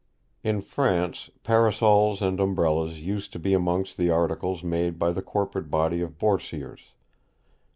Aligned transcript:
In 0.43 0.61
France 0.61 1.29
Parasols 1.43 2.23
and 2.23 2.39
Umbrellas 2.39 2.99
used 3.01 3.31
to 3.33 3.37
be 3.39 3.53
amongst 3.53 3.97
the 3.97 4.09
articles 4.09 4.63
made 4.63 4.97
by 4.97 5.11
the 5.11 5.21
corporate 5.21 5.69
body 5.69 6.01
of 6.01 6.17
Boursiers. 6.17 6.93